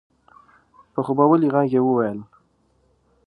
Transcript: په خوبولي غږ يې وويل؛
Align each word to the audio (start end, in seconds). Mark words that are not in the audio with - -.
په 0.93 0.99
خوبولي 1.05 1.47
غږ 1.53 1.67
يې 1.75 1.81
وويل؛ 1.83 2.19